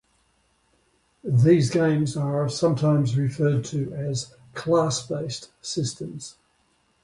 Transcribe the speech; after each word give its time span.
These 1.23 1.69
games 1.69 2.17
are 2.17 2.49
sometimes 2.49 3.15
referred 3.17 3.63
to 3.65 3.93
as 3.93 4.35
'class-based' 4.55 5.51
systems. 5.61 6.37